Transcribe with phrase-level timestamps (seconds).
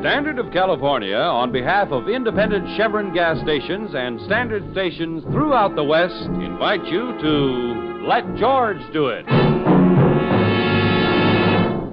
[0.00, 5.84] Standard of California, on behalf of independent Chevron gas stations and standard stations throughout the
[5.84, 9.26] West, invite you to Let George Do It.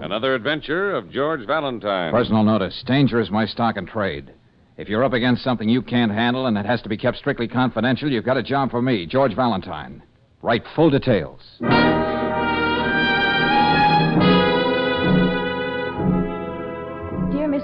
[0.01, 2.13] Another adventure of George Valentine.
[2.13, 4.33] Personal notice danger is my stock and trade.
[4.77, 7.49] If you're up against something you can't handle and it has to be kept strictly
[7.49, 10.01] confidential, you've got a job for me, George Valentine.
[10.41, 11.41] Write full details.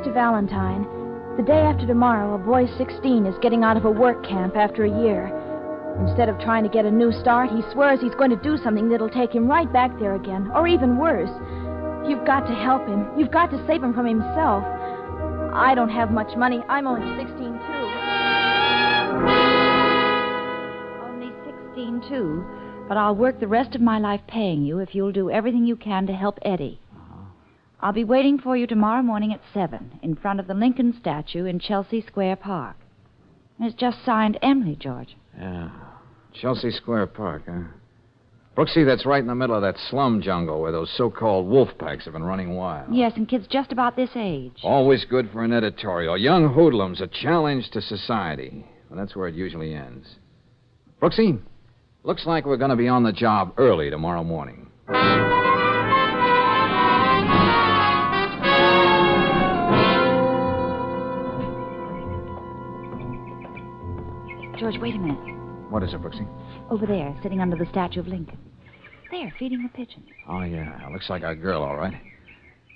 [0.03, 0.13] Mr.
[0.13, 0.83] Valentine,
[1.37, 4.83] the day after tomorrow, a boy 16 is getting out of a work camp after
[4.83, 5.31] a year.
[6.05, 8.89] Instead of trying to get a new start, he swears he's going to do something
[8.89, 11.29] that'll take him right back there again, or even worse.
[12.05, 13.07] You've got to help him.
[13.17, 14.65] You've got to save him from himself.
[15.53, 16.59] I don't have much money.
[16.67, 17.85] I'm only 16, too.
[21.07, 22.45] Only 16, too.
[22.89, 25.77] But I'll work the rest of my life paying you if you'll do everything you
[25.77, 26.81] can to help Eddie.
[27.84, 31.44] I'll be waiting for you tomorrow morning at 7 in front of the Lincoln statue
[31.44, 32.77] in Chelsea Square Park.
[33.60, 35.17] It's just signed Emily, George.
[35.38, 35.70] Yeah.
[36.33, 37.64] Chelsea Square Park, huh?
[38.55, 41.67] Brooksy, that's right in the middle of that slum jungle where those so called wolf
[41.77, 42.88] packs have been running wild.
[42.89, 44.60] Yes, and kids just about this age.
[44.64, 46.17] Always good for an editorial.
[46.17, 48.66] Young hoodlums, a challenge to society.
[48.89, 50.08] Well, that's where it usually ends.
[51.02, 51.38] Brooksy,
[52.04, 54.70] looks like we're going to be on the job early tomorrow morning.
[64.73, 65.70] George, wait a minute.
[65.72, 66.28] What is it, Brooksy?
[66.72, 68.38] Over there, sitting under the statue of Lincoln.
[69.11, 70.06] There, feeding the pigeons.
[70.28, 70.88] Oh, yeah.
[70.92, 71.94] Looks like our girl, all right.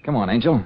[0.06, 0.64] Come on, Angel.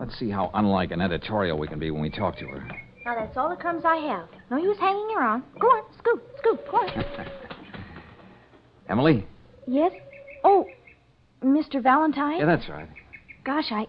[0.00, 2.66] Let's see how unlike an editorial we can be when we talk to her.
[3.04, 4.28] Now, that's all the crumbs I have.
[4.50, 5.44] No use hanging around.
[5.60, 7.04] Go on, scoop, scoop, go on.
[8.88, 9.26] Emily?
[9.66, 9.92] yes?
[10.44, 10.66] Oh,
[11.44, 11.80] Mr.
[11.82, 12.38] Valentine?
[12.40, 12.88] Yeah, that's right.
[13.44, 13.86] Gosh, I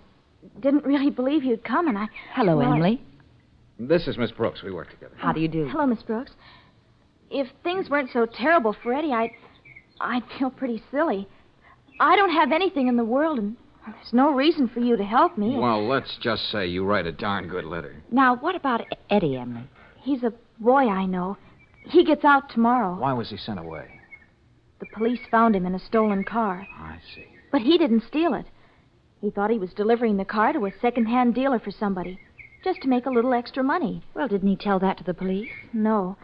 [0.59, 2.07] didn't really believe you'd come, and I.
[2.33, 3.01] Hello, Well, I- Emily.
[3.87, 4.63] This is Miss Brooks.
[4.63, 5.15] We work together.
[5.17, 5.67] How do you do?
[5.67, 6.31] Hello, Miss Brooks.
[7.29, 9.31] If things weren't so terrible for Eddie, I'd,
[9.99, 11.27] I'd feel pretty silly.
[11.99, 13.55] I don't have anything in the world, and
[13.85, 15.55] there's no reason for you to help me.
[15.57, 17.95] Well, let's just say you write a darn good letter.
[18.11, 19.67] Now, what about E- Eddie, Emily?
[20.01, 21.37] He's a boy I know.
[21.85, 22.95] He gets out tomorrow.
[22.99, 23.99] Why was he sent away?
[24.79, 27.25] The police found him in a stolen car, I see.
[27.51, 28.45] but he didn't steal it.
[29.21, 32.19] He thought he was delivering the car to a second-hand dealer for somebody,
[32.63, 34.03] just to make a little extra money.
[34.13, 35.49] Well, didn't he tell that to the police?
[35.73, 36.17] No.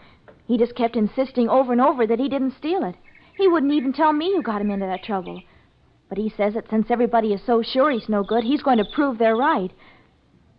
[0.48, 2.96] He just kept insisting over and over that he didn't steal it.
[3.38, 5.42] He wouldn't even tell me who got him into that trouble.
[6.10, 8.86] But he says that since everybody is so sure he's no good, he's going to
[8.94, 9.72] prove they're right.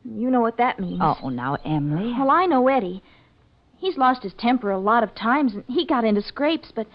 [0.05, 1.01] You know what that means.
[1.03, 2.15] Oh, now, Emily.
[2.17, 3.03] Well, I know Eddie.
[3.79, 6.87] He's lost his temper a lot of times, and he got into scrapes, but,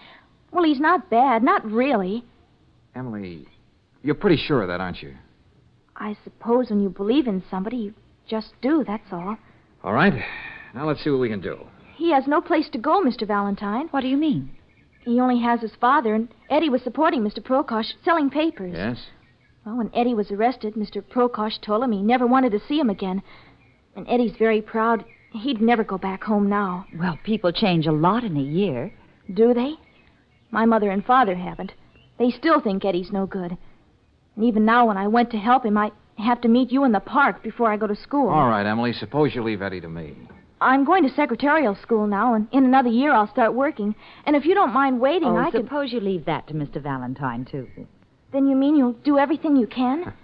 [0.52, 1.42] well, he's not bad.
[1.42, 2.24] Not really.
[2.94, 3.46] Emily,
[4.02, 5.14] you're pretty sure of that, aren't you?
[5.96, 7.94] I suppose when you believe in somebody, you
[8.28, 9.36] just do, that's all.
[9.82, 10.12] All right.
[10.74, 11.58] Now let's see what we can do.
[11.96, 13.26] He has no place to go, Mr.
[13.26, 13.88] Valentine.
[13.90, 14.50] What do you mean?
[15.04, 17.42] He only has his father, and Eddie was supporting Mr.
[17.42, 18.74] Prokosh, selling papers.
[18.74, 18.98] Yes?
[19.64, 21.02] Well, when Eddie was arrested, Mr.
[21.02, 23.22] Prokosh told him he never wanted to see him again.
[23.94, 25.04] And Eddie's very proud.
[25.32, 26.86] He'd never go back home now.
[26.98, 28.92] Well, people change a lot in a year.
[29.32, 29.74] Do they?
[30.50, 31.72] My mother and father haven't.
[32.18, 33.56] They still think Eddie's no good.
[34.34, 35.76] And even now, when I went to help him,
[36.18, 38.30] I have to meet you in the park before I go to school.
[38.30, 38.92] All right, Emily.
[38.92, 40.16] Suppose you leave Eddie to me.
[40.60, 43.94] I'm going to secretarial school now, and in another year I'll start working.
[44.24, 45.64] And if you don't mind waiting, oh, I could.
[45.64, 46.82] suppose you leave that to Mr.
[46.82, 47.68] Valentine, too.
[48.32, 50.12] Then you mean you'll do everything you can?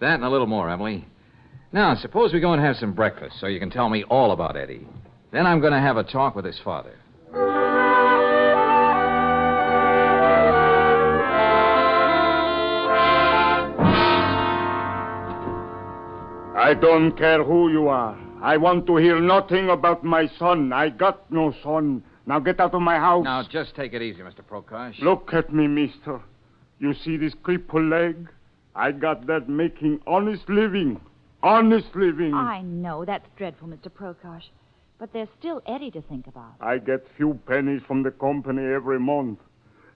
[0.00, 1.06] That and a little more, Emily.
[1.70, 4.56] Now, suppose we go and have some breakfast so you can tell me all about
[4.56, 4.84] Eddie.
[5.30, 6.96] Then I'm going to have a talk with his father.
[16.72, 18.18] I don't care who you are.
[18.40, 20.72] I want to hear nothing about my son.
[20.72, 22.02] I got no son.
[22.24, 23.24] Now get out of my house.
[23.24, 24.40] Now, just take it easy, Mr.
[24.40, 24.98] Prokosh.
[25.00, 26.22] Look at me, mister.
[26.78, 28.26] You see this crippled leg?
[28.74, 30.98] I got that making honest living.
[31.42, 32.32] Honest living.
[32.32, 33.04] I know.
[33.04, 33.90] That's dreadful, Mr.
[33.90, 34.44] Prokosh.
[34.98, 36.54] But there's still Eddie to think about.
[36.58, 39.40] I get few pennies from the company every month.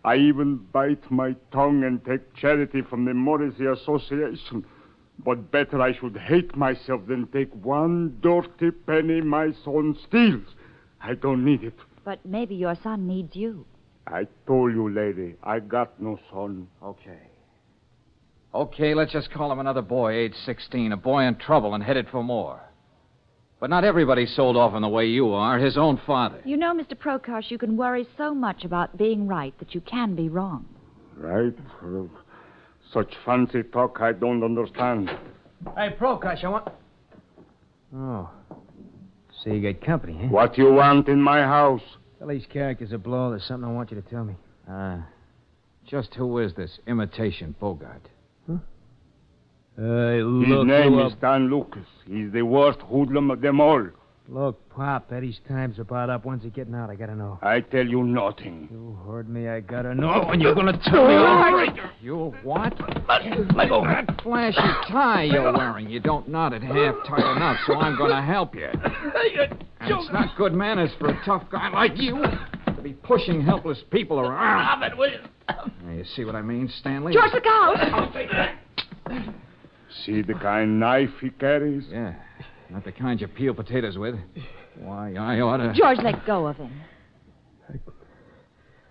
[0.05, 4.67] I even bite my tongue and take charity from the Morrissey Association.
[5.25, 10.47] But better I should hate myself than take one dirty penny my son steals.
[11.01, 11.75] I don't need it.
[12.05, 13.67] But maybe your son needs you.
[14.07, 16.69] I told you, lady, I got no son.
[16.83, 17.31] Okay.
[18.55, 22.09] Okay, let's just call him another boy, age 16, a boy in trouble and headed
[22.11, 22.61] for more.
[23.59, 25.59] But not everybody's sold off in the way you are.
[25.59, 26.41] His own father.
[26.45, 26.95] You know, Mr.
[26.97, 30.67] Prokosh, you can worry so much about being right that you can be wrong.
[31.17, 31.55] Right?
[32.95, 35.11] Well, Such fancy talk I don't understand.
[35.77, 36.69] Hey, Prokosh, I want.
[37.95, 38.31] Oh.
[39.43, 40.29] So you got company, huh?
[40.29, 41.83] What you want in my house?
[42.19, 43.31] Tell these characters are below.
[43.31, 44.35] There's something I want you to tell me.
[44.71, 44.99] Uh,
[45.87, 48.09] just who is this imitation Bogart?
[48.49, 48.57] Huh?
[49.77, 51.87] Hey, His name you is Dan Lucas.
[52.07, 53.87] He's the worst hoodlum of them all.
[54.29, 56.25] Look, Pop, Eddie's time's about up.
[56.25, 56.91] When's he getting out?
[56.91, 57.39] I gotta know.
[57.43, 58.69] I tell you nothing.
[58.73, 59.49] You heard me.
[59.49, 60.23] I gotta know.
[60.33, 61.73] And you're gonna tell me oh, all right.
[62.01, 62.73] You what?
[63.09, 63.85] Let go.
[63.85, 64.59] That flashy
[64.89, 65.89] tie you're wearing.
[65.89, 68.67] You don't knot it half tight enough, so I'm going to help you.
[68.67, 72.21] And it's not good manners for a tough guy like you
[72.67, 74.65] to be pushing helpless people around.
[74.65, 75.21] Stop it, will you?
[75.49, 77.13] Now, you see what I mean, Stanley?
[77.13, 78.53] George, look out!
[80.05, 81.85] See the kind knife he carries?
[81.91, 82.15] Yeah,
[82.71, 84.17] not the kind you peel potatoes with.
[84.79, 85.73] Why, I ought to.
[85.73, 86.73] George, let go of him.
[87.69, 87.79] I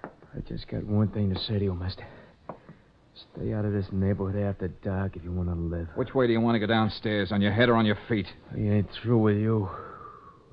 [0.04, 2.06] I just got one thing to say to you, mister.
[3.33, 5.88] Stay out of this neighborhood after dark if you want to live.
[5.95, 7.31] Which way do you want to go downstairs?
[7.31, 8.27] On your head or on your feet?
[8.54, 9.69] I ain't through with you.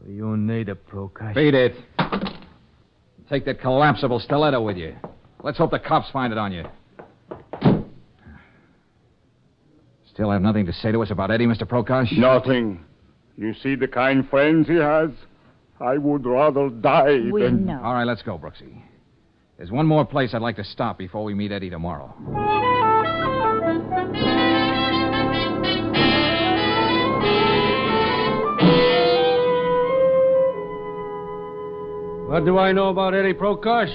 [0.06, 1.34] You need a Prokosh.
[1.34, 1.74] Beat it.
[3.28, 4.94] Take that collapsible stiletto with you.
[5.42, 6.64] Let's hope the cops find it on you.
[10.12, 11.66] Still have nothing to say to us about Eddie, Mr.
[11.66, 12.12] Prokosh?
[12.16, 12.84] Nothing.
[13.37, 15.11] You see the kind friends he has?
[15.81, 17.67] I would rather die We than.
[17.67, 17.81] know.
[17.82, 18.82] All right, let's go, Brooksy.
[19.56, 22.14] There's one more place I'd like to stop before we meet Eddie tomorrow.
[32.29, 33.90] What do I know about Eddie Prokosh?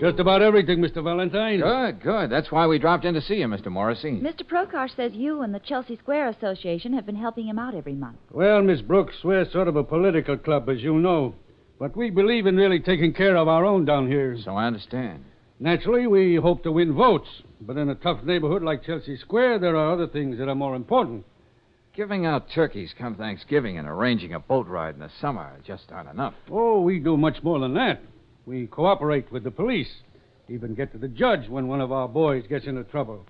[0.00, 1.04] Just about everything, Mr.
[1.04, 1.60] Valentine.
[1.60, 2.30] Good, good.
[2.30, 3.66] That's why we dropped in to see you, Mr.
[3.66, 4.12] Morrissey.
[4.12, 4.46] Mr.
[4.46, 8.16] Prokosh says you and the Chelsea Square Association have been helping him out every month.
[8.32, 11.34] Well, Miss Brooks, we're sort of a political club, as you know.
[11.78, 14.38] But we believe in really taking care of our own down here.
[14.42, 15.22] So I understand.
[15.58, 17.28] Naturally, we hope to win votes.
[17.60, 20.76] But in a tough neighborhood like Chelsea Square, there are other things that are more
[20.76, 21.26] important.
[21.94, 26.08] Giving out turkeys come Thanksgiving and arranging a boat ride in the summer just aren't
[26.08, 26.32] enough.
[26.50, 28.00] Oh, we do much more than that.
[28.50, 29.86] We cooperate with the police,
[30.48, 33.24] even get to the judge when one of our boys gets into trouble.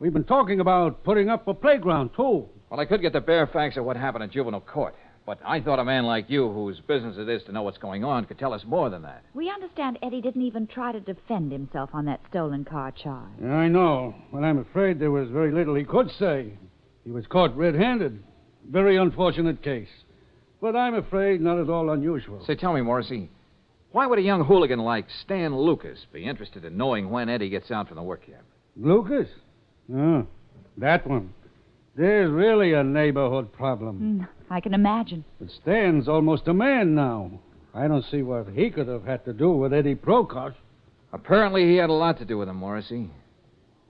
[0.00, 2.48] We've been talking about putting up a playground, too.
[2.68, 4.96] Well, I could get the bare facts of what happened at juvenile court.
[5.24, 8.02] But I thought a man like you, whose business it is to know what's going
[8.02, 9.22] on, could tell us more than that.
[9.32, 13.40] We understand Eddie didn't even try to defend himself on that stolen car charge.
[13.40, 16.58] I know, but I'm afraid there was very little he could say.
[17.04, 18.24] He was caught red handed.
[18.68, 19.86] Very unfortunate case.
[20.60, 22.44] But I'm afraid not at all unusual.
[22.44, 23.30] Say, tell me, Morrissey,
[23.92, 27.70] why would a young hooligan like Stan Lucas be interested in knowing when Eddie gets
[27.70, 28.44] out from the work camp?
[28.76, 29.28] Lucas?
[29.94, 30.26] Oh,
[30.76, 31.32] that one.
[31.96, 34.20] There's really a neighborhood problem.
[34.20, 35.24] Mm, I can imagine.
[35.40, 37.30] But Stan's almost a man now.
[37.74, 40.54] I don't see what he could have had to do with Eddie Prokosh.
[41.12, 43.10] Apparently, he had a lot to do with him, Morrissey.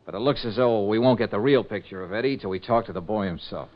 [0.06, 2.60] But it looks as though we won't get the real picture of Eddie till we
[2.60, 3.68] talk to the boy himself.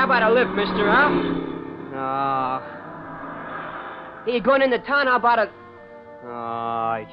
[0.00, 1.10] How about a lift, mister, huh?
[1.92, 2.64] Ah.
[2.64, 4.24] Oh.
[4.24, 5.06] Hey, you going into town?
[5.06, 5.50] How about a.
[6.24, 7.04] Oh.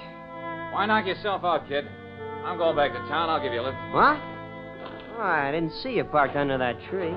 [0.72, 1.86] Why knock yourself out, kid?
[2.46, 3.30] I'm going back to town.
[3.30, 3.76] I'll give you a lift.
[3.92, 4.16] What?
[5.18, 7.12] Oh, I didn't see you parked under that tree.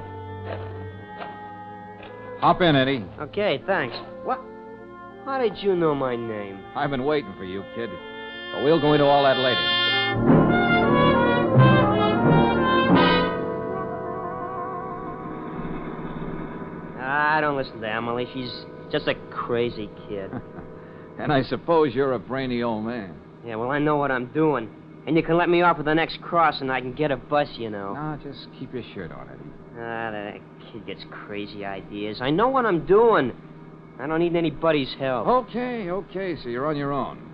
[2.41, 3.05] Hop in, Eddie.
[3.21, 3.97] Okay, thanks.
[4.25, 4.41] What?
[5.25, 6.59] How did you know my name?
[6.75, 7.91] I've been waiting for you, kid.
[8.55, 9.90] But we'll go into all that later.
[17.31, 18.27] I don't listen to Emily.
[18.35, 18.53] She's
[18.91, 20.31] just a crazy kid.
[21.19, 23.15] And I suppose you're a brainy old man.
[23.45, 24.71] yeah, well, I know what I'm doing.
[25.07, 27.17] And you can let me off at the next cross and I can get a
[27.19, 27.93] bus, you know.
[27.93, 29.51] Now, just keep your shirt on, Eddie.
[29.75, 30.39] Ah, that
[30.73, 32.21] kid gets crazy ideas.
[32.23, 33.33] I know what I'm doing.
[33.99, 35.27] I don't need anybody's help.
[35.27, 37.31] Okay, okay, so you're on your own.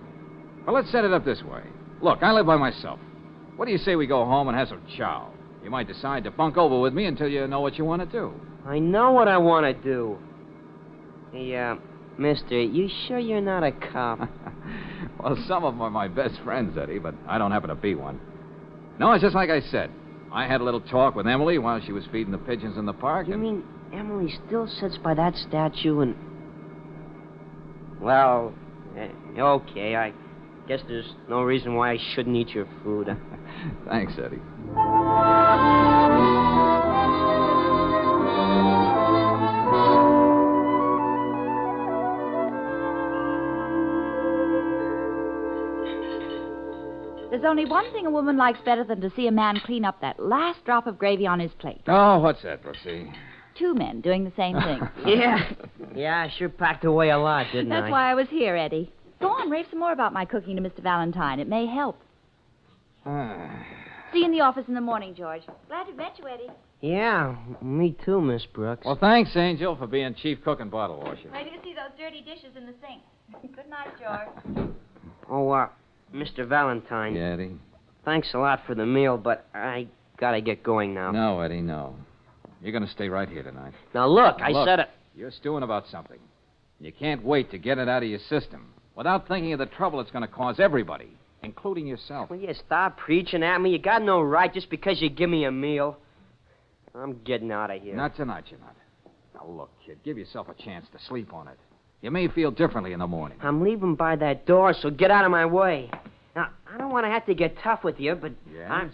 [0.65, 1.63] Well, let's set it up this way.
[2.01, 2.99] Look, I live by myself.
[3.55, 5.31] What do you say we go home and have some chow?
[5.63, 8.05] You might decide to bunk over with me until you know what you want to
[8.05, 8.33] do.
[8.67, 10.17] I know what I want to do.
[11.31, 11.75] Hey, uh,
[12.17, 14.19] mister, you sure you're not a cop?
[15.19, 17.95] well, some of them are my best friends, Eddie, but I don't happen to be
[17.95, 18.19] one.
[18.99, 19.89] No, it's just like I said.
[20.33, 22.93] I had a little talk with Emily while she was feeding the pigeons in the
[22.93, 23.27] park.
[23.27, 23.41] You and...
[23.41, 26.15] mean Emily still sits by that statue and.
[28.01, 28.53] Well,
[28.97, 29.07] eh,
[29.39, 30.11] okay, I
[30.67, 33.07] guess there's no reason why I shouldn't eat your food.
[33.87, 34.41] Thanks, Eddie.
[47.37, 50.01] There's only one thing a woman likes better than to see a man clean up
[50.01, 51.81] that last drop of gravy on his plate.
[51.87, 53.13] Oh, what's that, Brooksy?
[53.55, 54.79] Two men doing the same thing.
[55.05, 55.53] yeah.
[55.93, 57.81] Yeah, I sure packed away a lot, didn't That's I?
[57.81, 58.91] That's why I was here, Eddie.
[59.21, 60.81] Go on, rave some more about my cooking to Mr.
[60.81, 61.39] Valentine.
[61.39, 62.01] It may help.
[63.05, 65.43] See you in the office in the morning, George.
[65.67, 66.49] Glad to met you, Eddie.
[66.81, 68.83] Yeah, me too, Miss Brooks.
[68.83, 71.29] Well, thanks, Angel, for being chief cook and bottle washer.
[71.35, 73.03] I do see those dirty dishes in the sink.
[73.55, 74.69] Good night, George.
[75.29, 75.69] Oh, uh,
[76.13, 76.47] Mr.
[76.47, 77.15] Valentine.
[77.15, 77.57] Yeah, Eddie?
[78.05, 79.87] Thanks a lot for the meal, but I
[80.17, 81.11] gotta get going now.
[81.11, 81.95] No, Eddie, no.
[82.61, 83.73] You're to stay right here tonight.
[83.93, 84.89] Now, look, Now, I look, said it.
[85.15, 86.19] You're stewing about something.
[86.79, 89.99] You can't wait to get it out of your system without thinking of the trouble
[89.99, 91.09] it's to cause everybody,
[91.43, 92.29] including yourself.
[92.29, 93.71] Will you stop preaching at me?
[93.71, 95.97] You got no right just because you give me a meal.
[96.95, 97.95] I'm getting out of here.
[97.95, 98.75] Not tonight, you're not.
[99.35, 101.57] Now, look, kid, give yourself a chance to sleep on it.
[102.01, 103.37] You may feel differently in the morning.
[103.41, 105.89] I'm leaving by that door, so get out of my way.
[106.35, 108.69] Now, I don't want to have to get tough with you, but Yes?
[108.69, 108.91] I'm.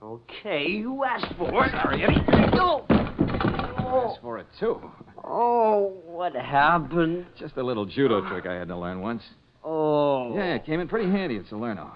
[0.00, 1.70] Okay, you asked for it.
[1.72, 2.22] Sorry, Eddie.
[2.60, 4.80] Oh, Asked for it, too.
[5.24, 7.26] oh, what happened?
[7.38, 9.22] Just a little judo trick I had to learn once.
[9.64, 10.36] Oh.
[10.36, 11.92] Yeah, it came in pretty handy at Salerno.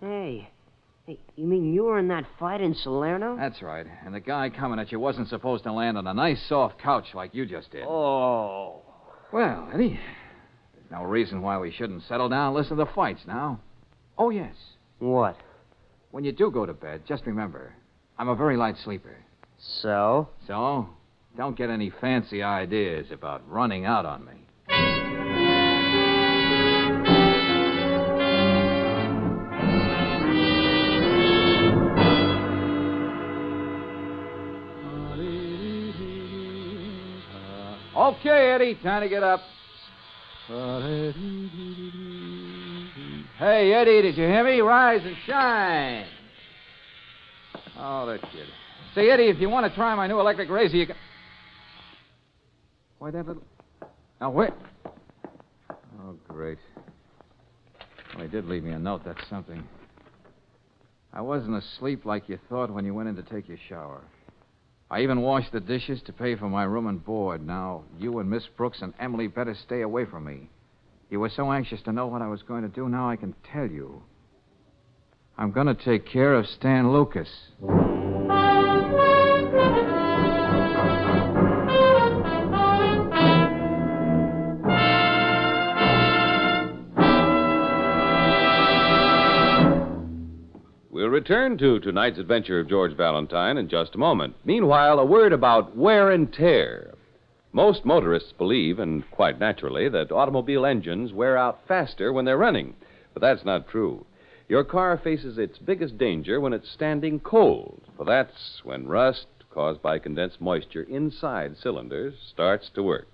[0.00, 0.48] Hey.
[1.06, 3.34] Hey, you mean you were in that fight in Salerno?
[3.36, 3.86] That's right.
[4.04, 7.06] And the guy coming at you wasn't supposed to land on a nice soft couch
[7.14, 7.84] like you just did.
[7.88, 8.82] Oh.
[9.32, 9.98] Well, Eddie,
[10.74, 13.60] there's no reason why we shouldn't settle down and listen to the fights now.
[14.18, 14.54] Oh, yes.
[14.98, 15.38] What?
[16.10, 17.72] When you do go to bed, just remember,
[18.18, 19.16] I'm a very light sleeper.
[19.58, 20.28] So?
[20.46, 20.86] So,
[21.34, 24.32] don't get any fancy ideas about running out on me.
[38.24, 39.40] Okay, Eddie, time to get up.
[43.36, 44.60] Hey, Eddie, did you hear me?
[44.60, 46.06] Rise and shine.
[47.76, 48.46] Oh, that kid.
[48.94, 50.94] Say, Eddie, if you want to try my new electric razor, you can.
[53.00, 53.42] Why, that little.
[54.20, 54.52] Now, wait.
[55.68, 56.58] Oh, great.
[58.14, 59.02] Well, he did leave me a note.
[59.04, 59.64] That's something.
[61.12, 64.00] I wasn't asleep like you thought when you went in to take your shower.
[64.92, 67.46] I even washed the dishes to pay for my room and board.
[67.46, 70.50] Now, you and Miss Brooks and Emily better stay away from me.
[71.08, 72.90] You were so anxious to know what I was going to do.
[72.90, 74.02] Now I can tell you.
[75.38, 77.30] I'm going to take care of Stan Lucas.
[91.12, 94.34] Return to tonight's adventure of George Valentine in just a moment.
[94.46, 96.94] Meanwhile, a word about wear and tear.
[97.52, 102.74] Most motorists believe, and quite naturally, that automobile engines wear out faster when they're running.
[103.12, 104.06] But that's not true.
[104.48, 109.82] Your car faces its biggest danger when it's standing cold, for that's when rust caused
[109.82, 113.08] by condensed moisture inside cylinders starts to work.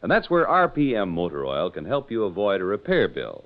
[0.00, 3.44] And that's where RPM motor oil can help you avoid a repair bill.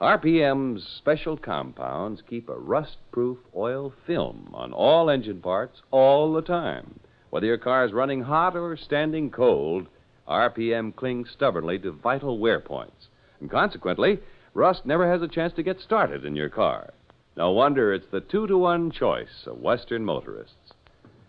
[0.00, 6.42] RPM's special compounds keep a rust proof oil film on all engine parts all the
[6.42, 7.00] time.
[7.30, 9.86] Whether your car is running hot or standing cold,
[10.28, 13.08] RPM clings stubbornly to vital wear points.
[13.40, 14.18] And consequently,
[14.52, 16.92] rust never has a chance to get started in your car.
[17.34, 20.74] No wonder it's the two to one choice of Western motorists.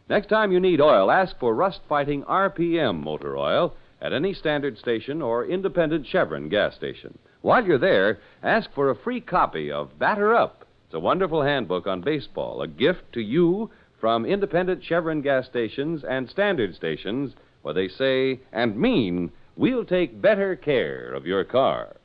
[0.09, 4.77] Next time you need oil, ask for rust fighting RPM motor oil at any standard
[4.77, 7.17] station or independent Chevron gas station.
[7.41, 10.65] While you're there, ask for a free copy of Batter Up.
[10.85, 16.03] It's a wonderful handbook on baseball, a gift to you from independent Chevron gas stations
[16.03, 21.95] and standard stations where they say and mean we'll take better care of your car.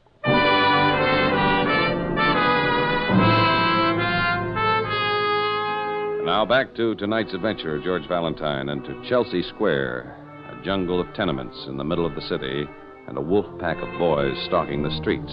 [6.24, 10.16] Now back to tonight's adventure George Valentine and to Chelsea Square,
[10.50, 12.66] a jungle of tenements in the middle of the city,
[13.08, 15.32] and a wolf pack of boys stalking the streets.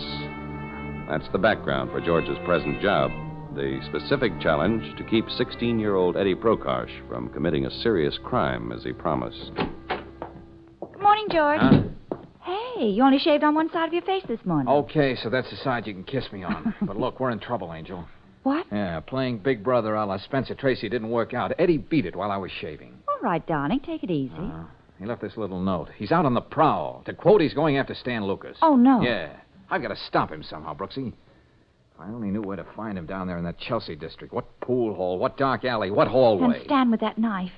[1.09, 3.11] That's the background for George's present job.
[3.55, 8.71] The specific challenge to keep 16 year old Eddie Prokosh from committing a serious crime
[8.71, 9.51] as he promised.
[9.55, 11.89] Good morning, George.
[12.41, 14.67] Hey, you only shaved on one side of your face this morning.
[14.71, 16.73] Okay, so that's the side you can kiss me on.
[16.81, 18.05] but look, we're in trouble, Angel.
[18.43, 18.67] What?
[18.71, 21.51] Yeah, playing Big Brother a la Spencer Tracy didn't work out.
[21.59, 22.93] Eddie beat it while I was shaving.
[23.07, 24.33] All right, darling, take it easy.
[24.38, 24.63] Uh,
[25.00, 25.89] he left this little note.
[25.96, 27.03] He's out on the prowl.
[27.06, 28.58] To quote, he's going after Stan Lucas.
[28.62, 29.01] oh, no.
[29.01, 29.32] Yeah.
[29.70, 31.08] I've got to stop him somehow, Brooksy.
[31.10, 34.34] If I only knew where to find him down there in that Chelsea district.
[34.34, 36.58] What pool hall, what dark alley, what hallway.
[36.58, 37.51] And Stan with that knife.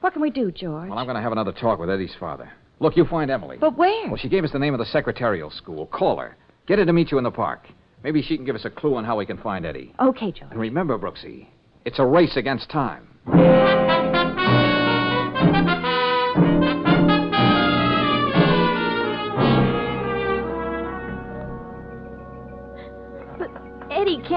[0.00, 0.88] What can we do, George?
[0.88, 2.50] Well, I'm going to have another talk with Eddie's father.
[2.80, 3.58] Look, you find Emily.
[3.60, 4.06] But where?
[4.06, 5.86] Well, she gave us the name of the secretarial school.
[5.86, 6.36] Call her.
[6.66, 7.66] Get her to meet you in the park.
[8.04, 9.92] Maybe she can give us a clue on how we can find Eddie.
[10.00, 10.52] Okay, George.
[10.52, 11.48] And remember, Brooksy,
[11.84, 13.08] it's a race against time.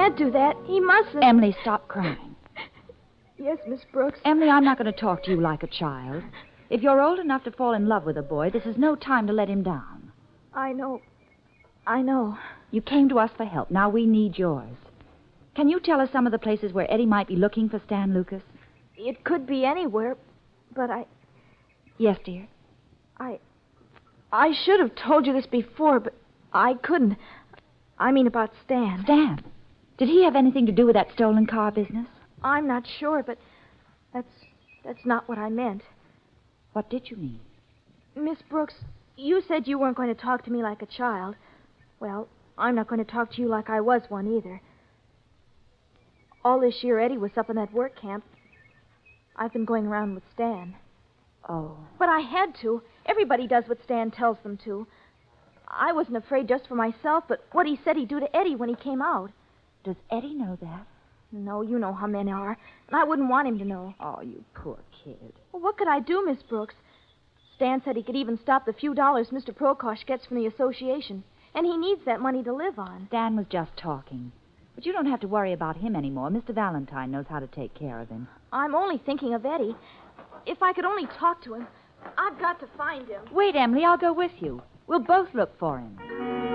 [0.01, 0.55] Can't do that.
[0.65, 1.23] He mustn't.
[1.23, 2.35] Emily, stop crying.
[3.37, 4.19] yes, Miss Brooks.
[4.25, 6.23] Emily, I'm not going to talk to you like a child.
[6.71, 9.27] If you're old enough to fall in love with a boy, this is no time
[9.27, 10.11] to let him down.
[10.55, 11.01] I know.
[11.85, 12.39] I know.
[12.71, 13.69] You came to us for help.
[13.69, 14.75] Now we need yours.
[15.55, 18.11] Can you tell us some of the places where Eddie might be looking for Stan
[18.11, 18.41] Lucas?
[18.97, 20.17] It could be anywhere,
[20.73, 21.05] but I.
[21.99, 22.47] Yes, dear.
[23.19, 23.39] I.
[24.31, 26.15] I should have told you this before, but
[26.53, 27.17] I couldn't.
[27.99, 29.03] I mean about Stan.
[29.03, 29.43] Stan.
[30.01, 32.07] Did he have anything to do with that stolen car business?
[32.43, 33.37] I'm not sure, but
[34.11, 34.33] that's
[34.83, 35.83] that's not what I meant.
[36.73, 37.39] What did you mean?
[38.15, 38.73] Miss Brooks,
[39.15, 41.35] you said you weren't going to talk to me like a child.
[41.99, 42.27] Well,
[42.57, 44.59] I'm not going to talk to you like I was one either.
[46.43, 48.23] All this year Eddie was up in that work camp.
[49.35, 50.77] I've been going around with Stan.
[51.47, 51.77] Oh.
[51.99, 52.81] But I had to.
[53.05, 54.87] Everybody does what Stan tells them to.
[55.67, 58.67] I wasn't afraid just for myself, but what he said he'd do to Eddie when
[58.67, 59.29] he came out.
[59.83, 60.85] Does Eddie know that?
[61.31, 62.57] No, you know how men are.
[62.87, 63.95] And I wouldn't want him to know.
[63.99, 65.33] Oh, you poor kid.
[65.51, 66.75] Well, what could I do, Miss Brooks?
[67.55, 69.55] Stan said he could even stop the few dollars Mr.
[69.55, 71.23] Prokosh gets from the association.
[71.55, 73.07] And he needs that money to live on.
[73.07, 74.31] Stan was just talking.
[74.75, 76.29] But you don't have to worry about him anymore.
[76.29, 76.53] Mr.
[76.53, 78.27] Valentine knows how to take care of him.
[78.51, 79.75] I'm only thinking of Eddie.
[80.45, 81.67] If I could only talk to him,
[82.17, 83.21] I've got to find him.
[83.31, 84.61] Wait, Emily, I'll go with you.
[84.87, 86.50] We'll both look for him.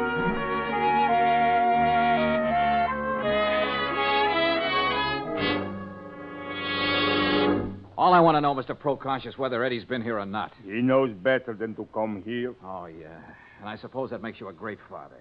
[7.99, 8.79] All I want to know, Mr.
[8.79, 10.53] Prokosh, is whether Eddie's been here or not.
[10.65, 12.55] He knows better than to come here.
[12.63, 13.19] Oh, yeah.
[13.61, 15.17] And I suppose that makes you a great father.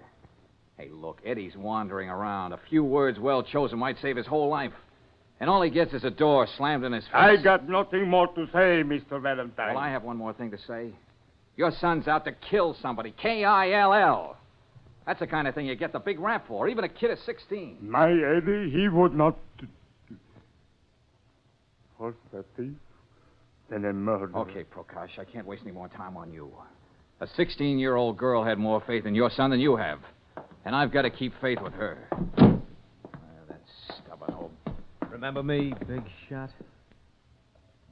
[0.76, 2.52] Hey, look, Eddie's wandering around.
[2.52, 4.72] A few words well chosen might save his whole life.
[5.40, 7.14] And all he gets is a door slammed in his face.
[7.14, 9.20] I got nothing more to say, Mr.
[9.22, 9.74] Valentine.
[9.74, 10.90] Well, I have one more thing to say.
[11.56, 13.14] Your son's out to kill somebody.
[13.20, 14.36] K I L L.
[15.06, 17.18] That's the kind of thing you get the big rap for, even a kid of
[17.20, 17.78] 16.
[17.80, 19.38] My Eddie, he would not.
[21.98, 22.72] What's that thief?
[23.70, 24.30] Then a murderer.
[24.36, 26.50] Okay, Prokosh, I can't waste any more time on you.
[27.20, 30.00] A 16 year old girl had more faith in your son than you have.
[30.64, 32.06] And I've got to keep faith with her.
[32.36, 32.62] Well,
[33.48, 34.50] that stubborn old.
[35.10, 36.50] Remember me, big shot?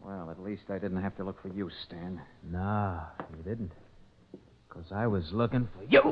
[0.04, 2.20] Well, at least I didn't have to look for you, Stan.
[2.50, 3.72] No, you didn't.
[4.68, 6.02] Because I was looking for you.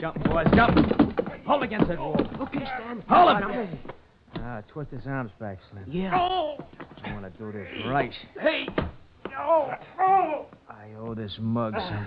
[0.00, 0.78] Jump, boys, jump.
[1.46, 2.16] Hold against that wall.
[2.40, 3.04] Okay, Stan.
[3.08, 3.78] Hold him.
[4.50, 5.84] Ah, twist his arms back, Slim.
[5.88, 6.16] Yeah.
[6.16, 8.10] I want to do this right.
[8.40, 8.66] Hey.
[9.26, 9.74] No!
[10.70, 12.06] I owe this mug something.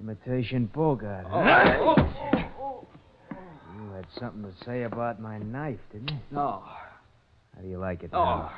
[0.00, 1.26] Imitation Bogart.
[1.28, 1.96] Huh?
[3.76, 6.18] You had something to say about my knife, didn't you?
[6.30, 6.62] No.
[7.56, 8.24] How do you like it Oh.
[8.24, 8.52] now?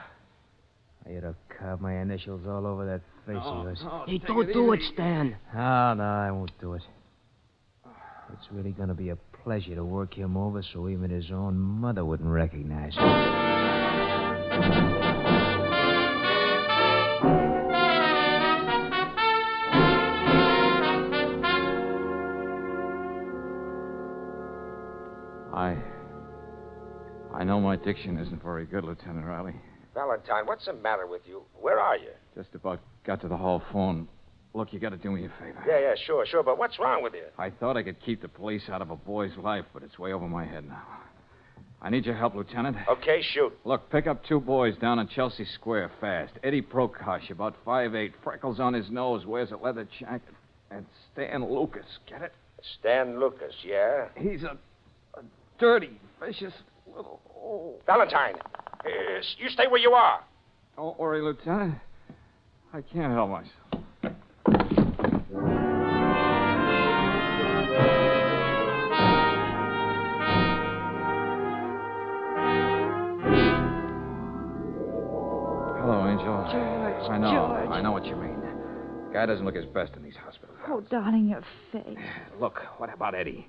[1.06, 3.82] I ought to carve my initials all over that face of yours.
[4.06, 5.34] Hey, don't do it, Stan.
[5.54, 6.82] No, no, I won't do it.
[8.34, 11.56] It's really going to be a pleasure to work him over so even his own
[11.56, 13.04] mother wouldn't recognize him.
[25.54, 25.76] I.
[27.32, 29.54] I know my diction isn't very good, Lieutenant Riley.
[29.94, 31.44] Valentine, what's the matter with you?
[31.54, 32.10] Where are you?
[32.34, 34.08] Just about got to the hall phone.
[34.56, 35.62] Look, you got to do me a favor.
[35.68, 37.24] Yeah, yeah, sure, sure, but what's wrong with you?
[37.38, 40.14] I thought I could keep the police out of a boy's life, but it's way
[40.14, 40.82] over my head now.
[41.82, 42.78] I need your help, Lieutenant.
[42.88, 43.52] Okay, shoot.
[43.66, 46.32] Look, pick up two boys down on Chelsea Square fast.
[46.42, 50.34] Eddie Prokosh, about five eight, freckles on his nose, wears a leather jacket.
[50.70, 52.32] And Stan Lucas, get it?
[52.80, 54.06] Stan Lucas, yeah?
[54.16, 54.56] He's a,
[55.18, 55.22] a
[55.60, 56.54] dirty, vicious
[56.86, 57.20] little.
[57.38, 57.74] Oh.
[57.84, 58.36] Valentine,
[58.86, 58.88] uh,
[59.36, 60.24] you stay where you are.
[60.76, 61.74] Don't worry, Lieutenant.
[62.72, 63.52] I can't help myself.
[79.12, 80.58] Guy doesn't look his best in these hospitals.
[80.68, 81.98] Oh, darling, your face.
[82.38, 83.48] Look, what about Eddie?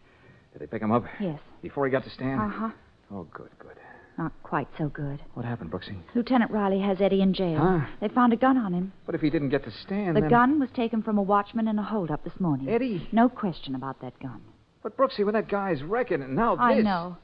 [0.54, 1.04] Did they pick him up?
[1.20, 1.40] Yes.
[1.62, 2.40] Before he got to Stan?
[2.40, 2.70] Uh huh.
[3.12, 3.76] Oh, good, good.
[4.18, 5.20] Not quite so good.
[5.34, 5.98] What happened, Brooksy?
[6.16, 7.60] Lieutenant Riley has Eddie in jail.
[7.60, 7.86] Huh?
[8.02, 8.94] They found a gun on him.
[9.06, 10.30] But if he didn't get to Stan, the then...
[10.30, 12.70] gun was taken from a watchman in a holdup this morning.
[12.70, 13.08] Eddie.
[13.12, 14.42] No question about that gun.
[14.82, 16.64] But Brooksy, when that guy's wrecking, and now this...
[16.64, 17.18] I know.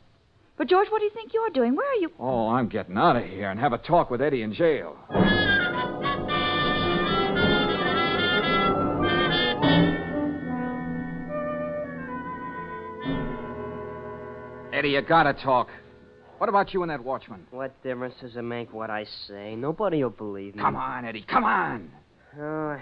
[0.55, 1.75] But, George, what do you think you're doing?
[1.75, 2.11] Where are you?
[2.19, 4.95] Oh, I'm getting out of here and have a talk with Eddie in jail.
[14.73, 15.69] Eddie, you gotta talk.
[16.39, 17.45] What about you and that watchman?
[17.51, 19.55] What difference does it make what I say?
[19.55, 20.61] Nobody will believe me.
[20.63, 21.91] Come on, Eddie, come on.
[22.41, 22.79] Oh,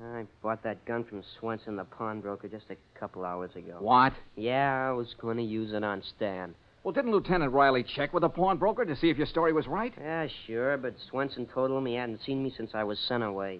[0.00, 3.78] I bought that gun from Swenson, the pawnbroker, just a couple hours ago.
[3.80, 4.12] What?
[4.36, 6.54] Yeah, I was going to use it on Stan.
[6.84, 9.92] Well, didn't Lieutenant Riley check with the pawnbroker to see if your story was right?
[10.00, 13.58] Yeah, sure, but Swenson told him he hadn't seen me since I was sent away.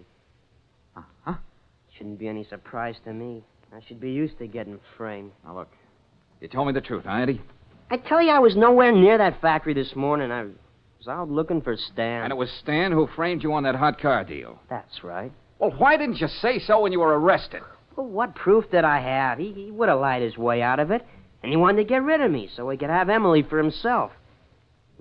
[0.96, 1.34] Uh-huh.
[1.96, 3.42] Shouldn't be any surprise to me.
[3.74, 5.32] I should be used to getting framed.
[5.44, 5.70] Now, look,
[6.40, 7.40] you told me the truth, huh, Eddie?
[7.90, 10.30] I tell you, I was nowhere near that factory this morning.
[10.30, 12.24] I was out looking for Stan.
[12.24, 14.58] And it was Stan who framed you on that hot car deal.
[14.68, 15.32] That's right.
[15.58, 17.62] Well, why didn't you say so when you were arrested?
[17.96, 19.38] Well, what proof did I have?
[19.38, 21.04] He, he would have lied his way out of it.
[21.42, 24.12] And he wanted to get rid of me so he could have Emily for himself.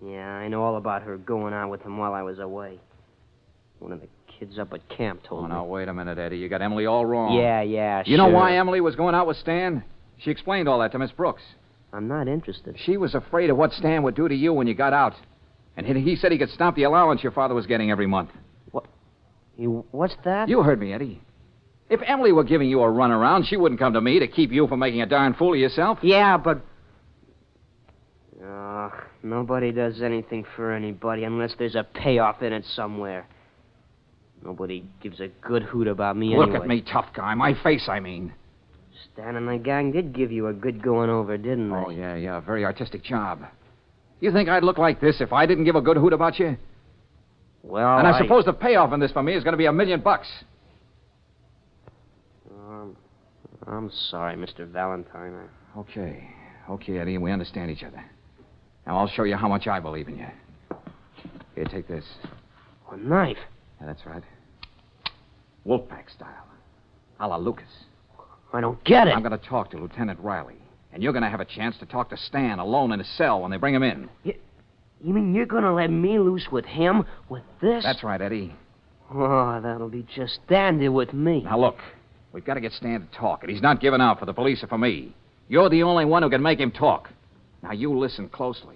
[0.04, 2.80] Yeah, I know all about her going on with him while I was away.
[3.80, 4.08] One of the
[4.39, 5.54] kids up at camp told Oh, me.
[5.54, 6.38] now, wait a minute, Eddie.
[6.38, 7.34] You got Emily all wrong.
[7.38, 9.84] Yeah, yeah, You know why Emily was going out with Stan?
[10.17, 11.43] She explained all that to Miss Brooks.
[11.93, 12.75] I'm not interested.
[12.80, 15.13] She was afraid of what Stan would do to you when you got out.
[15.77, 18.32] And he- he said he could stop the allowance your father was getting every month.
[18.71, 18.86] What?
[19.58, 20.49] You, what's that?
[20.49, 21.21] You heard me, Eddie.
[21.89, 24.67] If Emily were giving you a runaround, she wouldn't come to me to keep you
[24.67, 25.99] from making a darn fool of yourself.
[26.01, 26.62] Yeah, but.
[28.43, 28.91] Oh,
[29.23, 33.25] nobody does anything for anybody unless there's a payoff in it somewhere.
[34.43, 36.60] Nobody gives a good hoot about me Look anyway.
[36.63, 37.34] at me, tough guy.
[37.34, 38.34] My face, I mean.
[39.13, 41.75] Stan and the gang did give you a good going over, didn't they?
[41.75, 42.38] Oh, yeah, yeah.
[42.38, 43.43] A very artistic job.
[44.19, 46.57] You think I'd look like this if I didn't give a good hoot about you?
[47.63, 49.73] Well, and I, suppose the payoff in this for me is going to be a
[49.73, 50.27] million bucks.
[52.49, 52.95] Um,
[53.67, 54.65] I'm sorry, Mr.
[54.67, 55.33] Valentine.
[55.75, 55.79] I...
[55.79, 56.29] Okay.
[56.69, 58.03] Okay, Eddie, we understand each other.
[58.86, 60.27] Now, I'll show you how much I believe in you.
[61.55, 62.05] Here, take this.
[62.91, 63.38] A knife?
[63.79, 64.23] Yeah, that's right.
[65.65, 66.47] Wolfpack style.
[67.19, 67.65] A la Lucas.
[68.53, 69.12] I don't get it.
[69.12, 70.55] I'm going to talk to Lieutenant Riley.
[70.93, 73.41] And you're going to have a chance to talk to Stan alone in his cell
[73.41, 74.10] when they bring him in.
[74.23, 77.05] You mean you're gonna let me loose with him?
[77.29, 77.83] With this?
[77.83, 78.55] That's right, Eddie.
[79.13, 81.41] Oh, that'll be just dandy with me.
[81.41, 81.77] Now, look.
[82.33, 84.62] We've got to get Stan to talk, and he's not giving out for the police
[84.63, 85.15] or for me.
[85.47, 87.10] You're the only one who can make him talk.
[87.63, 88.75] Now, you listen closely.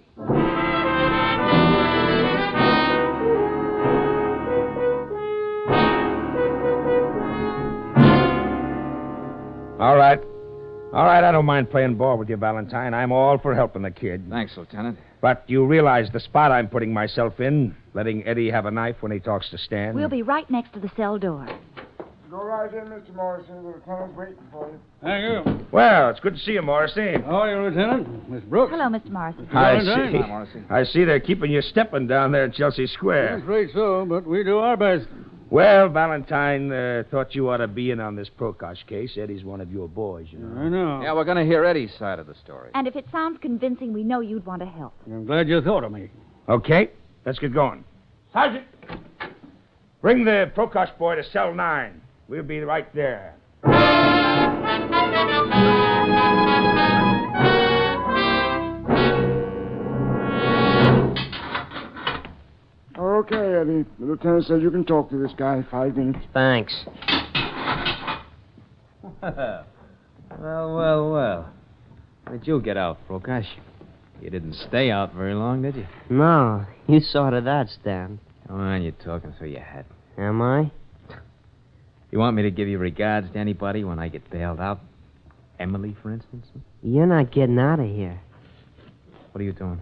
[9.82, 10.20] All right.
[10.94, 12.94] All right, I don't mind playing ball with you, Valentine.
[12.94, 14.24] I'm all for helping the kid.
[14.30, 15.00] Thanks, Lieutenant.
[15.22, 19.12] But you realize the spot I'm putting myself in, letting Eddie have a knife when
[19.12, 19.96] he talks to Stan?
[19.96, 21.48] We'll be right next to the cell door.
[22.30, 23.16] Go right in, Mr.
[23.16, 23.56] Morrison.
[23.56, 24.80] The lieutenant's waiting for you.
[25.02, 25.66] Thank you.
[25.72, 27.14] Well, it's good to see you, Morrissey.
[27.26, 28.30] How are you, Lieutenant?
[28.30, 28.72] Miss Brooks?
[28.72, 29.10] Hello, Mr.
[29.10, 29.48] Morrison.
[29.52, 30.18] I see.
[30.18, 30.64] Hi, Morrissey.
[30.70, 33.34] I see they're keeping you stepping down there at Chelsea Square.
[33.34, 35.08] I'm afraid so, but we do our best.
[35.52, 39.18] Well, Valentine uh, thought you ought to be in on this Prokosh case.
[39.18, 40.62] Eddie's one of your boys, you know.
[40.62, 41.02] I know.
[41.04, 42.72] Yeah, we're going to hear Eddie's side of the story.
[42.74, 44.94] And if it sounds convincing, we know you'd want to help.
[45.06, 46.10] I'm glad you thought of me.
[46.48, 46.92] Okay,
[47.26, 47.84] let's get going.
[48.32, 48.66] Sergeant,
[50.02, 52.00] bring the Prokosh boy to cell nine.
[52.30, 53.36] We'll be right there.
[63.32, 63.86] Okay, Eddie.
[63.98, 66.20] The lieutenant says you can talk to this guy five minutes.
[66.34, 66.74] Thanks.
[69.22, 69.66] well,
[70.40, 71.50] well, well.
[72.28, 73.46] How'd you get out, Prokosh?
[74.22, 75.88] You didn't stay out very long, did you?
[76.10, 78.20] No, you saw to that, Stan.
[78.48, 79.86] Come on, you're talking through your hat.
[80.18, 80.70] Am I?
[82.12, 84.82] You want me to give you regards to anybody when I get bailed out?
[85.58, 86.48] Emily, for instance?
[86.84, 88.20] You're not getting out of here.
[89.32, 89.82] What are you doing?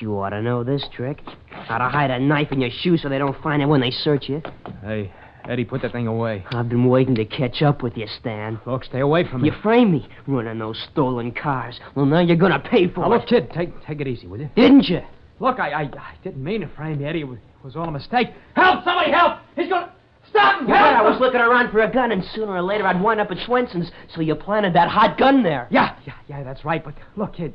[0.00, 1.20] You ought to know this trick.
[1.50, 3.90] How to hide a knife in your shoe so they don't find it when they
[3.90, 4.42] search you.
[4.82, 5.12] Hey,
[5.48, 6.44] Eddie, put that thing away.
[6.52, 8.60] I've been waiting to catch up with you, Stan.
[8.66, 9.48] Look, stay away from me.
[9.50, 11.78] You framed me running those stolen cars.
[11.94, 13.16] Well, now you're gonna pay for Now, it.
[13.18, 14.50] look, kid, take take it easy, will you?
[14.56, 15.02] Didn't you?
[15.38, 17.20] Look, I, I, I didn't mean to frame you, Eddie.
[17.20, 18.28] It was, it was all a mistake.
[18.54, 18.84] Help!
[18.84, 19.38] Somebody help!
[19.56, 19.92] He's gonna...
[20.28, 20.68] Stop him!
[20.68, 20.96] Help!
[20.96, 23.38] I was looking around for a gun, and sooner or later I'd wind up at
[23.46, 25.66] Swenson's, so you planted that hot gun there.
[25.70, 26.84] Yeah, yeah, yeah, that's right.
[26.84, 27.52] But look, kid,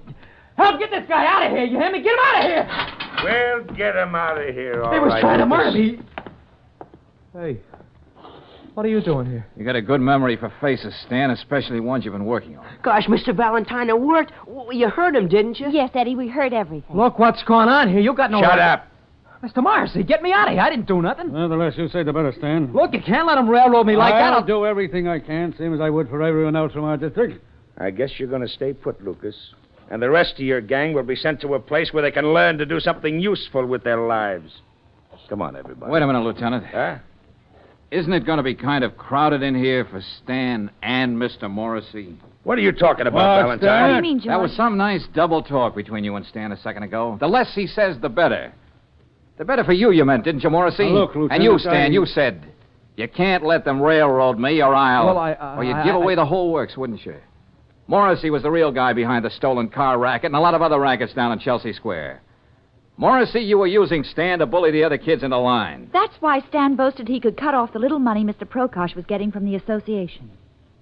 [0.58, 1.66] help get this guy out of here.
[1.66, 2.02] You hear me?
[2.02, 2.68] Get him out of here.
[3.24, 6.00] Well, get him out of here, all he was right, trying to murder me.
[7.34, 7.60] Hey,
[8.74, 9.46] What are you doing here?
[9.58, 12.66] You got a good memory for faces, Stan, especially ones you've been working on.
[12.84, 13.36] Gosh, Mr.
[13.36, 14.32] Valentine, it worked.
[14.72, 15.68] You heard him, didn't you?
[15.70, 16.96] Yes, Eddie, we heard everything.
[16.96, 18.00] Look what's going on here.
[18.00, 18.42] You got no.
[18.42, 18.88] Shut right- up.
[19.44, 19.62] Mr.
[19.62, 20.62] Morrissey, get me out of here.
[20.62, 21.32] I didn't do nothing.
[21.32, 22.74] Well, the less you say, the better, Stan.
[22.74, 24.34] Look, you can't let him railroad me like that.
[24.34, 26.98] I'll I'll- do everything I can, same as I would for everyone else from our
[26.98, 27.44] district.
[27.78, 29.36] I guess you're going to stay put, Lucas.
[29.90, 32.34] And the rest of your gang will be sent to a place where they can
[32.34, 34.52] learn to do something useful with their lives.
[35.30, 35.92] Come on, everybody.
[35.92, 36.66] Wait a minute, Lieutenant.
[36.66, 36.98] Huh?
[37.92, 41.50] Isn't it going to be kind of crowded in here for Stan and Mr.
[41.50, 42.18] Morrissey?
[42.44, 43.82] What are you talking about, What's Valentine?
[43.82, 44.28] What do you mean, George?
[44.28, 47.18] That was some nice double talk between you and Stan a second ago.
[47.20, 48.54] The less he says, the better.
[49.38, 50.86] The better for you, you meant, didn't you, Morrissey?
[50.86, 52.44] Now, look, and you, Stan, I- you said
[52.98, 55.06] you can't let them railroad me, or I'll.
[55.08, 57.16] Well, I, uh, or you'd I- give I- away the whole works, wouldn't you?
[57.88, 60.80] Morrissey was the real guy behind the stolen car racket and a lot of other
[60.80, 62.22] rackets down in Chelsea Square.
[62.98, 65.90] Morrissey, you were using Stan to bully the other kids into line.
[65.92, 68.48] That's why Stan boasted he could cut off the little money Mr.
[68.48, 70.32] Prokosh was getting from the association.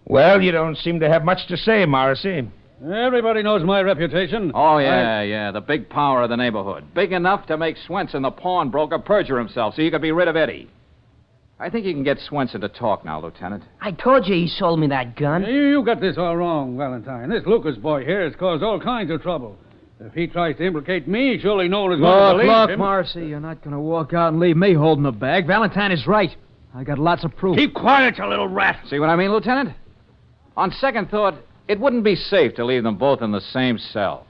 [0.06, 2.48] Well, you don't seem to have much to say, Morrissey.
[2.84, 4.52] Everybody knows my reputation.
[4.54, 5.52] Oh, yeah, yeah.
[5.52, 6.94] The big power of the neighborhood.
[6.94, 10.36] Big enough to make Swenson, the pawnbroker, perjure himself so you could be rid of
[10.36, 10.70] Eddie.
[11.64, 13.64] I think you can get Swenson to talk now, Lieutenant.
[13.80, 15.46] I told you he sold me that gun.
[15.46, 17.30] You, you got this all wrong, Valentine.
[17.30, 19.58] This Lucas boy here has caused all kinds of trouble.
[20.02, 22.70] If he tries to implicate me, surely no one is going to Look, believe look,
[22.72, 22.80] him.
[22.80, 25.48] Morrissey, you're not going to walk out and leave me holding the bag.
[25.48, 26.36] Valentine is right.
[26.76, 27.56] I got lots of proof.
[27.56, 28.84] Keep quiet, you little rat.
[28.90, 29.74] See what I mean, Lieutenant?
[30.58, 31.36] On second thought,
[31.70, 34.28] it wouldn't be safe to leave them both in the same cell.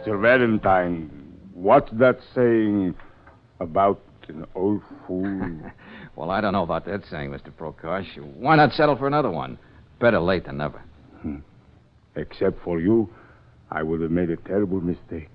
[0.00, 0.20] Mr.
[0.20, 1.10] Valentine,
[1.52, 2.94] what's that saying
[3.60, 5.60] about an old fool?
[6.16, 7.50] Well, I don't know about that saying, Mr.
[7.50, 8.18] Prokosh.
[8.36, 9.56] Why not settle for another one?
[10.00, 10.82] Better late than never.
[12.14, 13.08] Except for you,
[13.70, 15.30] I would have made a terrible mistake.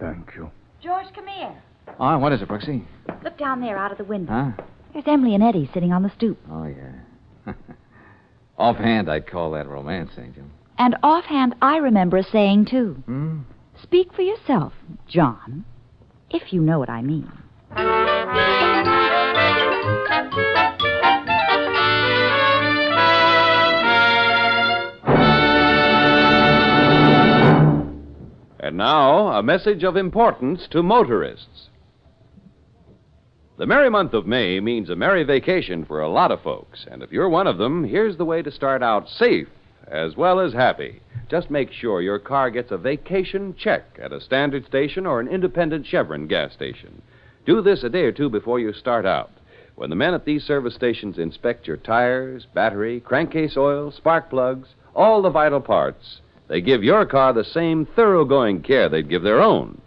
[0.00, 0.50] Thank you.
[0.82, 1.54] George, come here.
[2.00, 2.82] Oh, what is it, Brooksy?
[3.22, 4.32] Look down there out of the window.
[4.32, 4.64] Huh?
[4.94, 6.38] There's Emily and Eddie sitting on the stoop.
[6.50, 7.52] Oh, yeah.
[8.58, 10.44] Offhand, I'd call that romance, Angel.
[10.78, 12.94] And offhand, I remember a saying, too.
[13.04, 13.40] Hmm?
[13.84, 14.72] Speak for yourself,
[15.06, 15.66] John,
[16.30, 17.30] if you know what I mean.
[28.58, 31.68] And now, a message of importance to motorists.
[33.58, 36.86] The merry month of May means a merry vacation for a lot of folks.
[36.90, 39.48] And if you're one of them, here's the way to start out safe
[39.88, 41.00] as well as happy.
[41.28, 45.28] Just make sure your car gets a vacation check at a standard station or an
[45.28, 47.02] independent Chevron gas station.
[47.46, 49.30] Do this a day or two before you start out.
[49.76, 54.68] When the men at these service stations inspect your tires, battery, crankcase oil, spark plugs,
[54.94, 59.40] all the vital parts, they give your car the same thoroughgoing care they'd give their
[59.40, 59.80] own.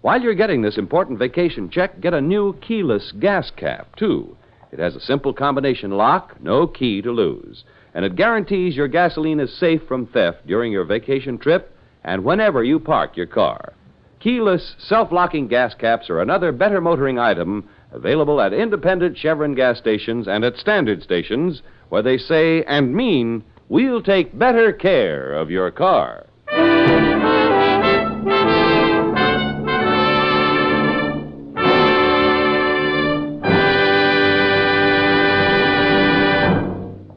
[0.00, 4.36] While you're getting this important vacation check, get a new keyless gas cap, too.
[4.72, 7.64] It has a simple combination lock, no key to lose.
[7.96, 12.62] And it guarantees your gasoline is safe from theft during your vacation trip and whenever
[12.62, 13.72] you park your car.
[14.20, 19.78] Keyless, self locking gas caps are another better motoring item available at independent Chevron gas
[19.78, 25.50] stations and at standard stations where they say and mean, we'll take better care of
[25.50, 26.25] your car.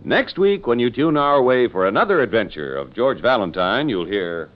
[0.09, 4.49] Next week, when you tune our way for another adventure of George Valentine, you'll hear.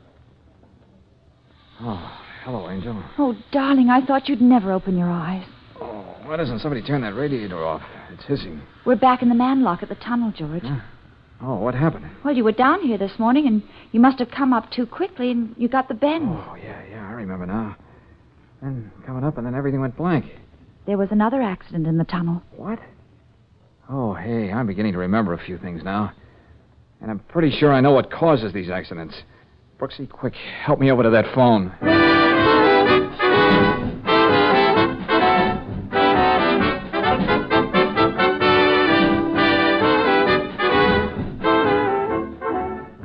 [1.80, 3.04] Oh, hello, Angel.
[3.20, 5.46] Oh, darling, I thought you'd never open your eyes.
[5.80, 7.84] Oh, why doesn't somebody turn that radiator off?
[8.12, 8.64] It's hissing.
[8.84, 10.64] We're back in the manlock at the tunnel, George.
[11.40, 12.10] Oh, what happened?
[12.26, 13.62] Well, you were down here this morning, and
[13.92, 16.30] you must have come up too quickly, and you got the bend.
[16.30, 17.76] Oh, yeah, yeah, I remember now.
[18.64, 20.26] Then coming up, and then everything went blank.
[20.88, 22.42] There was another accident in the tunnel.
[22.58, 22.80] What?
[23.90, 26.14] Oh, hey, I'm beginning to remember a few things now.
[27.02, 29.14] And I'm pretty sure I know what causes these accidents.
[29.78, 31.76] Brooksy, quick, help me over to that phone.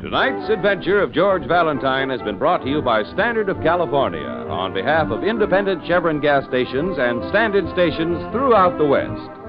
[0.00, 4.72] Tonight's adventure of George Valentine has been brought to you by Standard of California on
[4.72, 9.47] behalf of independent Chevron gas stations and standard stations throughout the West.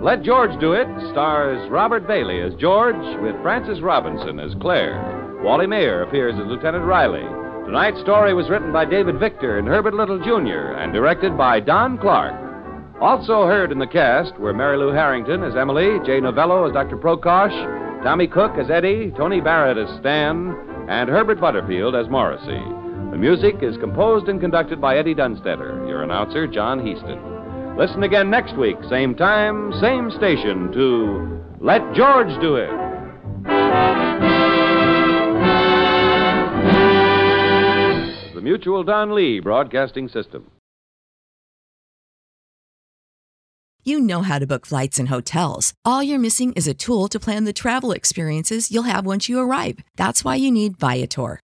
[0.00, 5.40] Let George Do It stars Robert Bailey as George with Frances Robinson as Claire.
[5.42, 7.24] Wally Maher appears as Lieutenant Riley.
[7.64, 10.76] Tonight's story was written by David Victor and Herbert Little Jr.
[10.76, 12.34] and directed by Don Clark.
[13.00, 16.98] Also heard in the cast were Mary Lou Harrington as Emily, Jay Novello as Dr.
[16.98, 20.54] Prokosh, Tommy Cook as Eddie, Tony Barrett as Stan,
[20.90, 22.62] and Herbert Butterfield as Morrissey.
[23.10, 27.35] The music is composed and conducted by Eddie Dunstedter, your announcer, John Heaston.
[27.78, 32.70] Listen again next week, same time, same station, to Let George Do It.
[38.34, 40.50] The Mutual Don Lee Broadcasting System.
[43.84, 45.74] You know how to book flights and hotels.
[45.84, 49.38] All you're missing is a tool to plan the travel experiences you'll have once you
[49.38, 49.80] arrive.
[49.96, 51.40] That's why you need Viator.